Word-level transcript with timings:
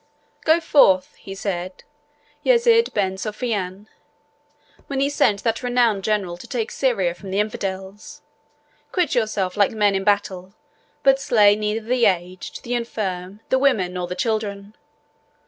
'Go 0.45 0.59
forth,' 0.59 1.13
he 1.19 1.35
said, 1.35 1.83
'Yezed 2.41 2.91
Ben 2.91 3.17
Sophian,' 3.19 3.87
when 4.87 4.99
he 4.99 5.11
sent 5.11 5.43
that 5.43 5.61
renowned 5.61 6.03
general 6.03 6.37
to 6.37 6.47
take 6.47 6.71
Syria 6.71 7.13
from 7.13 7.29
the 7.29 7.39
infidels; 7.39 8.23
'quit 8.91 9.13
yourselves 9.13 9.57
like 9.57 9.73
men 9.73 9.93
in 9.93 10.03
battle, 10.03 10.55
but 11.03 11.19
slay 11.21 11.55
neither 11.55 11.85
the 11.87 12.05
aged, 12.07 12.63
the 12.63 12.73
infirm, 12.73 13.41
the 13.49 13.59
women, 13.59 13.93
nor 13.93 14.07
the 14.07 14.15
children. 14.15 14.73